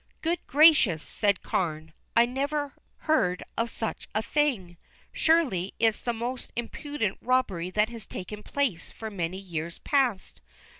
"Good 0.21 0.39
gracious?" 0.47 1.03
said 1.03 1.43
Carne. 1.43 1.93
"I 2.15 2.25
never 2.25 2.73
heard 3.01 3.43
of 3.55 3.69
such 3.69 4.07
a 4.15 4.23
thing. 4.23 4.77
Surely 5.11 5.75
it's 5.79 5.99
the 5.99 6.11
most 6.11 6.51
impudent 6.55 7.19
robbery 7.21 7.69
that 7.69 7.89
has 7.89 8.07
taken 8.07 8.41
place 8.41 8.91
for 8.91 9.11
many 9.11 9.37
years 9.37 9.77
past. 9.77 10.41